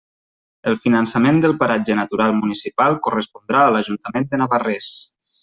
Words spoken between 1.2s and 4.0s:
del paratge natural municipal correspondrà a